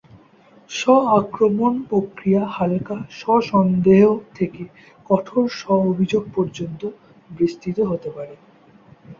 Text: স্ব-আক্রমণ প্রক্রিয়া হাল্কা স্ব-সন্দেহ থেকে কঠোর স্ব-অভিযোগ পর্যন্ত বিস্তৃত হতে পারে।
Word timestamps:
স্ব-আক্রমণ 0.69 1.73
প্রক্রিয়া 1.89 2.43
হাল্কা 2.47 2.97
স্ব-সন্দেহ 3.11 4.03
থেকে 4.35 4.63
কঠোর 5.09 5.45
স্ব-অভিযোগ 5.59 6.23
পর্যন্ত 6.35 6.81
বিস্তৃত 7.29 7.77
হতে 7.81 8.09
পারে। 8.15 8.35